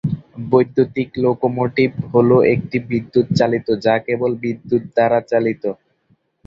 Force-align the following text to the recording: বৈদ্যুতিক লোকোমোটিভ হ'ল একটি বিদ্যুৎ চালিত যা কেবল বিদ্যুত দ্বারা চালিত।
বৈদ্যুতিক 0.49 1.09
লোকোমোটিভ 1.23 1.89
হ'ল 2.11 2.29
একটি 2.53 2.77
বিদ্যুৎ 2.89 3.27
চালিত 3.39 3.67
যা 3.85 3.95
কেবল 4.05 4.31
বিদ্যুত 4.43 4.83
দ্বারা 4.89 5.19
চালিত। 5.31 5.63